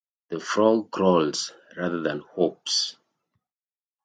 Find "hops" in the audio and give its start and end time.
2.35-2.95